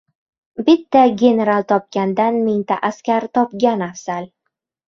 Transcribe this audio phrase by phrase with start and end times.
[0.69, 4.31] •Bitta general topgandan mingta askar topgan afzal.